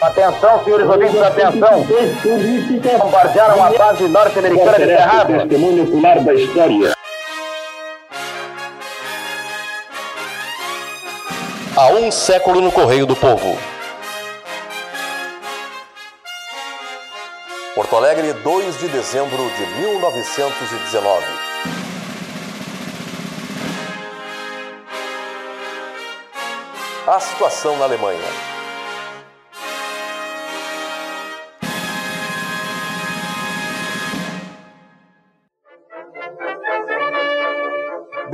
Atenção, 0.00 0.62
senhores 0.62 0.88
ouvintes, 0.88 1.20
atenção. 1.20 1.84
Bombardearam 2.98 3.64
a 3.64 3.70
base 3.70 4.06
norte-americana 4.06 4.78
de 4.78 4.86
Cerrado. 4.86 5.32
Testemunho 5.32 5.82
ocular 5.82 6.22
da 6.22 6.34
história. 6.34 6.94
Há 11.76 11.88
um 11.90 12.12
século 12.12 12.60
no 12.60 12.70
Correio 12.70 13.06
do 13.06 13.16
Povo. 13.16 13.58
Porto 17.74 17.96
Alegre, 17.96 18.32
2 18.32 18.78
de 18.78 18.88
dezembro 18.88 19.50
de 19.50 19.66
1919. 19.80 21.24
A 27.06 27.20
situação 27.20 27.76
na 27.78 27.84
Alemanha. 27.84 28.57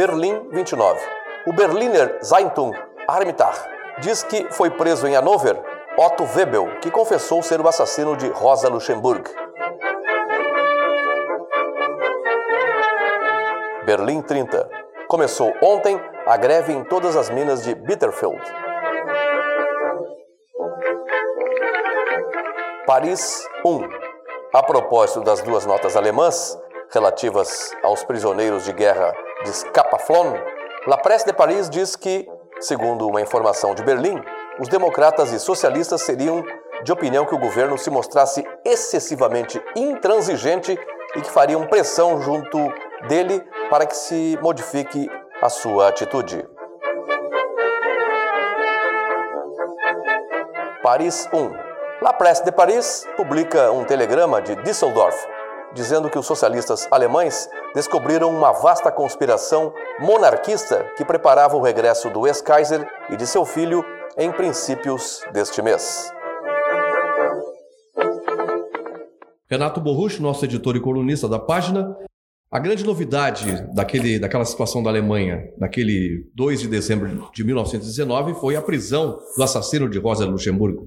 Berlim, 0.05 0.51
29. 0.51 1.01
O 1.47 1.53
Berliner 1.55 2.19
Zeitung 2.23 2.75
Armitage 3.09 3.59
diz 4.01 4.23
que 4.23 4.53
foi 4.53 4.69
preso 4.69 5.07
em 5.07 5.17
Hannover 5.17 5.59
Otto 5.97 6.29
Webel, 6.37 6.79
que 6.83 6.91
confessou 6.91 7.43
ser 7.43 7.59
o 7.59 7.67
assassino 7.67 8.15
de 8.15 8.29
Rosa 8.29 8.69
Luxemburg. 8.69 9.25
Berlim 13.87 14.21
30. 14.21 14.69
Começou 15.09 15.55
ontem 15.63 15.99
a 16.27 16.37
greve 16.37 16.75
em 16.75 16.85
todas 16.85 17.17
as 17.17 17.31
minas 17.31 17.65
de 17.65 17.75
Bitterfeld. 17.75 18.43
Paris 22.87 23.49
1. 23.65 23.89
A 24.53 24.63
propósito 24.63 25.23
das 25.23 25.41
duas 25.41 25.65
notas 25.65 25.97
alemãs 25.97 26.59
relativas 26.91 27.75
aos 27.83 28.05
prisioneiros 28.05 28.67
de 28.67 28.73
guerra 28.75 29.24
de 29.45 29.53
Scapaflon, 29.53 30.35
La 30.87 30.97
Presse 30.97 31.27
de 31.27 31.33
Paris 31.33 31.69
diz 31.71 31.95
que, 31.95 32.29
segundo 32.61 33.07
uma 33.07 33.21
informação 33.21 33.75
de 33.75 33.83
Berlim, 33.85 34.21
os 34.59 34.69
democratas 34.69 35.33
e 35.33 35.39
socialistas 35.39 36.03
seriam 36.03 36.45
de 36.83 36.93
opinião 36.93 37.25
que 37.25 37.35
o 37.35 37.39
governo 37.39 37.79
se 37.79 37.91
mostrasse 37.91 38.45
excessivamente 38.65 39.63
intransigente 39.77 40.79
e 41.15 41.21
que 41.21 41.31
fariam 41.31 41.67
pressão 41.67 42.21
junto 42.21 42.59
dele 43.09 43.43
para 43.71 43.87
que 43.87 43.97
se 43.97 44.39
modifique 44.43 45.11
a 45.41 45.49
sua 45.49 45.89
atitude. 45.89 46.47
Paris 50.83 51.29
1. 51.33 51.51
La 52.03 52.13
Presse 52.13 52.45
de 52.45 52.53
Paris 52.53 53.07
publica 53.17 53.73
um 53.73 53.85
telegrama 53.85 54.43
de 54.43 54.55
Düsseldorf 54.57 55.17
dizendo 55.75 56.09
que 56.09 56.19
os 56.19 56.27
socialistas 56.27 56.87
alemães 56.91 57.49
descobriram 57.75 58.31
uma 58.31 58.53
vasta 58.53 58.91
conspiração 58.91 59.73
monarquista 60.01 60.85
que 60.97 61.05
preparava 61.05 61.57
o 61.57 61.61
regresso 61.61 62.09
do 62.11 62.27
ex-Kaiser 62.27 62.87
e 63.11 63.17
de 63.17 63.27
seu 63.27 63.45
filho 63.45 63.85
em 64.17 64.31
princípios 64.31 65.21
deste 65.33 65.61
mês. 65.61 66.11
Renato 69.51 69.81
Borrucho, 69.81 70.23
nosso 70.23 70.45
editor 70.45 70.77
e 70.77 70.81
colunista 70.81 71.29
da 71.29 71.39
página. 71.39 71.97
A 72.51 72.59
grande 72.59 72.85
novidade 72.85 73.67
daquele, 73.75 74.19
daquela 74.19 74.45
situação 74.45 74.83
da 74.83 74.89
Alemanha, 74.89 75.43
naquele 75.59 76.31
2 76.35 76.61
de 76.61 76.69
dezembro 76.69 77.29
de 77.33 77.45
1919, 77.45 78.35
foi 78.35 78.55
a 78.55 78.63
prisão 78.63 79.19
do 79.37 79.43
assassino 79.43 79.89
de 79.89 79.99
Rosa 79.99 80.25
Luxemburgo. 80.25 80.87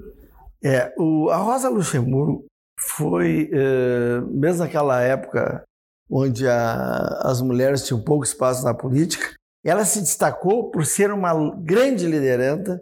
É, 0.64 0.94
o, 0.98 1.30
a 1.30 1.38
Rosa 1.38 1.70
Luxemburgo 1.70 2.46
foi, 2.80 3.50
é, 3.52 4.22
mesmo 4.30 4.64
naquela 4.64 5.02
época 5.02 5.64
onde 6.10 6.48
a, 6.48 7.22
as 7.24 7.42
mulheres 7.42 7.86
tinham 7.86 8.02
pouco 8.02 8.24
espaço 8.24 8.64
na 8.64 8.74
política, 8.74 9.34
ela 9.66 9.84
se 9.84 10.00
destacou 10.00 10.72
por 10.72 10.86
ser 10.86 11.12
uma 11.12 11.34
grande 11.58 12.06
liderança, 12.08 12.80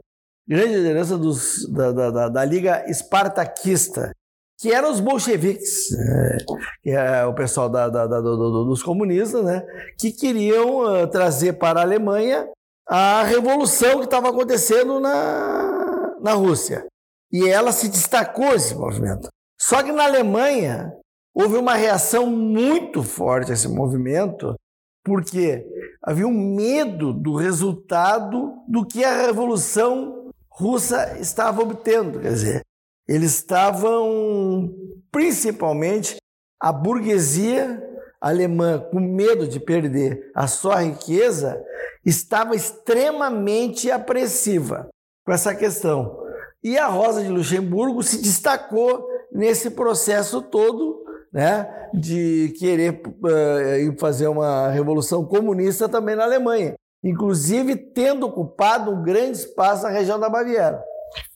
grande 0.48 0.76
liderança 0.76 1.18
dos, 1.18 1.68
da, 1.72 1.92
da, 1.92 2.12
da, 2.12 2.30
da 2.30 2.46
Liga 2.46 2.86
Espartaquista, 2.88 4.12
que 4.60 4.72
eram 4.72 4.92
os 4.92 5.00
bolcheviques, 5.00 5.90
né? 5.92 6.38
que 6.84 6.92
é 6.92 7.26
o 7.26 7.34
pessoal 7.34 7.70
do, 7.70 8.66
dos 8.66 8.84
comunistas, 8.84 9.44
né? 9.44 9.66
que 10.00 10.12
queriam 10.12 10.80
uh, 10.80 11.08
trazer 11.08 11.54
para 11.54 11.80
a 11.80 11.84
Alemanha 11.84 12.48
a 12.88 13.24
revolução 13.24 14.00
que 14.00 14.06
estava 14.06 14.30
acontecendo 14.30 15.00
na, 15.00 16.16
na 16.22 16.34
Rússia. 16.34 16.86
E 17.32 17.50
ela 17.50 17.72
se 17.72 17.90
destacou 17.90 18.54
esse 18.54 18.76
movimento. 18.76 19.28
Só 19.60 19.82
que 19.82 19.92
na 19.92 20.04
Alemanha 20.04 20.94
houve 21.34 21.58
uma 21.58 21.76
reação 21.76 22.28
muito 22.28 23.04
forte 23.04 23.52
a 23.52 23.54
esse 23.54 23.68
movimento, 23.68 24.56
porque 25.04 25.66
havia 26.02 26.28
um 26.28 26.56
medo 26.56 27.14
do 27.14 27.36
resultado 27.36 28.54
do 28.68 28.86
que 28.86 29.04
a 29.04 29.22
revolução 29.26 30.32
russa 30.50 31.18
estava 31.20 31.62
obtendo. 31.62 32.20
Quer 32.20 32.32
dizer, 32.32 32.62
eles 33.08 33.36
estavam, 33.36 34.74
principalmente, 35.12 36.18
a 36.60 36.72
burguesia 36.72 37.84
alemã, 38.20 38.80
com 38.80 39.00
medo 39.00 39.48
de 39.48 39.60
perder 39.60 40.32
a 40.34 40.48
sua 40.48 40.82
riqueza, 40.82 41.64
estava 42.04 42.56
extremamente 42.56 43.92
apreensiva 43.92 44.90
com 45.24 45.32
essa 45.32 45.54
questão. 45.54 46.24
E 46.64 46.78
a 46.78 46.88
Rosa 46.88 47.22
de 47.22 47.30
Luxemburgo 47.30 48.02
se 48.02 48.20
destacou 48.22 49.08
nesse 49.36 49.72
processo 49.72 50.42
todo 50.42 51.04
né, 51.32 51.68
de 51.94 52.54
querer 52.58 53.02
uh, 53.06 54.00
fazer 54.00 54.28
uma 54.28 54.70
revolução 54.70 55.26
comunista 55.26 55.90
também 55.90 56.16
na 56.16 56.24
Alemanha, 56.24 56.76
inclusive 57.04 57.76
tendo 57.76 58.26
ocupado 58.26 58.92
um 58.92 59.04
grande 59.04 59.38
espaço 59.38 59.84
na 59.84 59.90
região 59.90 60.20
da 60.20 60.30
Baviera. 60.30 60.82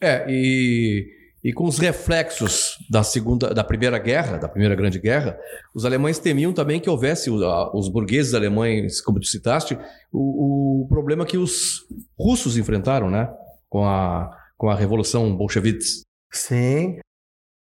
É, 0.01 0.25
e, 0.29 1.05
e 1.43 1.51
com 1.51 1.65
os 1.65 1.77
reflexos 1.77 2.77
da 2.89 3.03
segunda, 3.03 3.53
da 3.53 3.63
primeira 3.63 3.99
guerra, 3.99 4.37
da 4.37 4.47
primeira 4.47 4.75
grande 4.75 4.99
guerra, 4.99 5.37
os 5.75 5.83
alemães 5.83 6.17
temiam 6.17 6.53
também 6.53 6.79
que 6.79 6.89
houvesse 6.89 7.29
os 7.29 7.89
burgueses 7.89 8.33
alemães, 8.33 9.01
como 9.01 9.19
tu 9.19 9.27
citaste, 9.27 9.77
o, 10.11 10.83
o 10.83 10.87
problema 10.87 11.25
que 11.25 11.37
os 11.37 11.85
russos 12.17 12.57
enfrentaram, 12.57 13.09
né, 13.09 13.29
com 13.69 13.85
a 13.85 14.35
com 14.59 14.69
a 14.69 14.75
Revolução 14.75 15.33
Bolchevique. 15.35 15.85
Sim. 16.29 16.99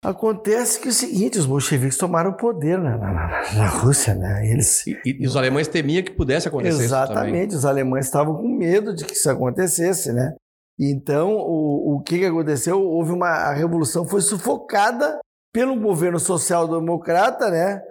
Acontece 0.02 0.80
que 0.80 0.88
é 0.88 0.92
o 0.92 0.94
seguinte, 0.94 1.38
os 1.38 1.46
bolcheviques 1.46 1.98
tomaram 1.98 2.32
o 2.32 2.38
poder 2.38 2.78
na, 2.78 2.98
na, 2.98 3.54
na 3.54 3.68
Rússia, 3.68 4.16
né? 4.16 4.50
Eles... 4.50 4.88
E, 4.88 4.98
e, 5.06 5.28
os 5.28 5.36
alemães 5.36 5.68
temiam 5.68 6.02
que 6.02 6.12
pudesse 6.12 6.48
acontecer 6.48 6.84
Exatamente, 6.84 7.54
os 7.54 7.66
alemães 7.66 8.06
estavam 8.06 8.36
com 8.36 8.48
medo 8.48 8.96
de 8.96 9.04
que 9.04 9.14
isso 9.14 9.30
acontecesse, 9.30 10.14
né? 10.14 10.36
Então, 10.80 11.36
o, 11.36 11.96
o 11.96 12.02
que, 12.02 12.18
que 12.18 12.26
aconteceu? 12.26 12.82
Houve 12.82 13.12
uma... 13.12 13.28
A 13.28 13.54
revolução 13.54 14.06
foi 14.06 14.22
sufocada 14.22 15.20
pelo 15.54 15.78
governo 15.78 16.18
social-democrata, 16.18 17.50
né? 17.50 17.82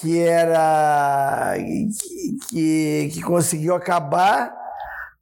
Que 0.00 0.18
era... 0.18 1.54
Que, 1.56 2.38
que, 2.50 3.10
que 3.14 3.22
conseguiu 3.22 3.76
acabar 3.76 4.52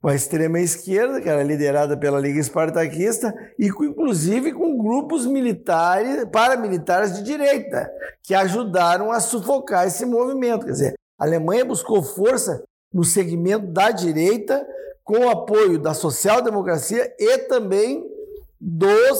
com 0.05 0.09
a 0.09 0.13
extrema 0.13 0.59
esquerda, 0.59 1.19
que 1.19 1.27
era 1.27 1.41
liderada 1.41 1.97
pela 1.97 2.19
Liga 2.19 2.39
Espartaquista, 2.39 3.33
e 3.57 3.71
com, 3.71 3.85
inclusive 3.85 4.53
com 4.53 4.77
grupos 4.77 5.25
militares, 5.25 6.25
paramilitares 6.31 7.15
de 7.15 7.23
direita, 7.23 7.89
que 8.21 8.35
ajudaram 8.35 9.11
a 9.11 9.19
sufocar 9.19 9.87
esse 9.87 10.05
movimento. 10.05 10.63
Quer 10.63 10.71
dizer, 10.73 10.93
a 11.19 11.25
Alemanha 11.25 11.65
buscou 11.65 12.03
força 12.03 12.63
no 12.93 13.03
segmento 13.03 13.65
da 13.65 13.89
direita, 13.89 14.63
com 15.03 15.25
o 15.25 15.29
apoio 15.31 15.79
da 15.79 15.95
social-democracia 15.95 17.11
e 17.17 17.39
também 17.39 18.03
dos 18.61 19.19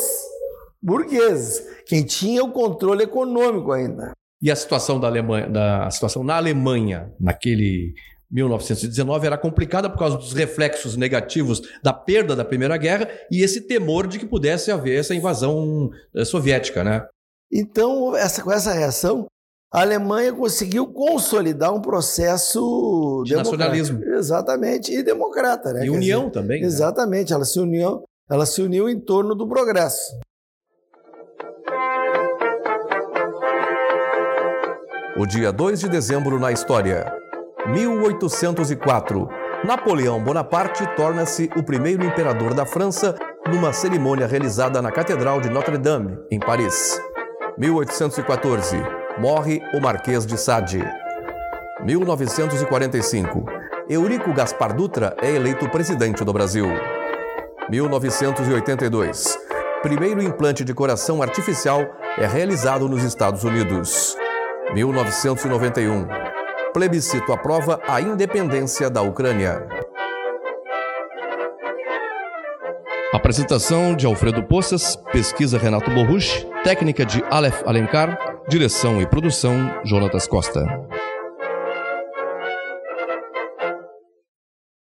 burgueses, 0.79 1.65
quem 1.87 2.03
tinha 2.03 2.43
o 2.43 2.51
controle 2.51 3.05
econômico 3.05 3.71
ainda. 3.71 4.11
E 4.39 4.51
a 4.51 4.55
situação 4.55 4.99
da 4.99 5.07
Alemanha, 5.07 5.49
da 5.49 5.87
a 5.87 5.89
situação 5.89 6.23
na 6.23 6.35
Alemanha 6.35 7.11
naquele 7.19 7.95
1919 8.31 9.27
era 9.27 9.37
complicada 9.37 9.89
por 9.89 9.99
causa 9.99 10.17
dos 10.17 10.33
reflexos 10.33 10.95
negativos 10.95 11.61
da 11.83 11.93
perda 11.93 12.35
da 12.35 12.43
Primeira 12.43 12.77
Guerra 12.77 13.09
e 13.31 13.41
esse 13.41 13.61
temor 13.61 14.07
de 14.07 14.19
que 14.19 14.25
pudesse 14.25 14.71
haver 14.71 14.99
essa 14.99 15.13
invasão 15.13 15.91
eh, 16.15 16.25
soviética, 16.25 16.83
né? 16.83 17.05
Então, 17.51 18.15
essa, 18.15 18.41
com 18.41 18.51
essa 18.51 18.73
reação, 18.73 19.27
a 19.71 19.81
Alemanha 19.81 20.33
conseguiu 20.33 20.87
consolidar 20.87 21.73
um 21.73 21.81
processo 21.81 23.23
de 23.25 23.35
nacionalismo. 23.35 24.03
Exatamente, 24.03 24.91
e 24.91 25.03
democrata, 25.03 25.73
né? 25.73 25.81
E 25.81 25.89
Quer 25.89 25.95
união 25.95 26.21
dizer, 26.21 26.31
também. 26.31 26.61
Né? 26.61 26.67
Exatamente, 26.67 27.33
ela 27.33 27.45
se 27.45 27.59
uniu, 27.59 28.03
ela 28.29 28.45
se 28.45 28.61
uniu 28.61 28.89
em 28.89 28.99
torno 28.99 29.35
do 29.35 29.47
progresso. 29.47 30.17
O 35.17 35.25
dia 35.25 35.51
2 35.51 35.79
de 35.79 35.89
dezembro 35.89 36.39
na 36.39 36.51
história. 36.51 37.14
1804. 37.67 39.27
Napoleão 39.63 40.23
Bonaparte 40.23 40.85
torna-se 40.95 41.49
o 41.55 41.63
primeiro 41.63 42.05
imperador 42.05 42.53
da 42.53 42.65
França 42.65 43.15
numa 43.51 43.73
cerimônia 43.73 44.27
realizada 44.27 44.81
na 44.81 44.91
Catedral 44.91 45.41
de 45.41 45.49
Notre-Dame, 45.49 46.17
em 46.29 46.39
Paris. 46.39 47.01
1814. 47.57 48.77
Morre 49.17 49.61
o 49.73 49.81
Marquês 49.81 50.25
de 50.25 50.37
Sade. 50.37 50.83
1945. 51.83 53.45
Eurico 53.89 54.33
Gaspar 54.33 54.75
Dutra 54.75 55.15
é 55.21 55.31
eleito 55.31 55.69
presidente 55.69 56.23
do 56.23 56.33
Brasil. 56.33 56.67
1982. 57.69 59.37
Primeiro 59.81 60.21
implante 60.21 60.63
de 60.63 60.73
coração 60.73 61.21
artificial 61.21 61.81
é 62.17 62.25
realizado 62.25 62.89
nos 62.89 63.03
Estados 63.03 63.43
Unidos. 63.43 64.17
1991. 64.73 66.24
Plebiscito 66.75 67.31
aprova 67.31 67.79
a 67.87 68.01
independência 68.01 68.89
da 68.89 69.01
Ucrânia. 69.01 69.65
Apresentação 73.13 73.95
de 73.95 74.05
Alfredo 74.05 74.43
Poças, 74.43 74.97
pesquisa 75.09 75.57
Renato 75.57 75.89
Borruch, 75.89 76.45
técnica 76.65 77.05
de 77.05 77.23
Aleph 77.31 77.63
Alencar, 77.65 78.19
direção 78.49 79.01
e 79.01 79.07
produção 79.07 79.79
Jonatas 79.85 80.27
Costa. 80.27 80.65